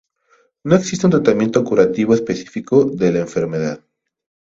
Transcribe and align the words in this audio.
No 0.63 0.75
existe 0.75 1.05
un 1.05 1.11
tratamiento 1.11 1.63
curativo 1.63 2.15
específico 2.15 2.85
de 2.85 3.11
la 3.11 3.19
enfermedad. 3.19 3.81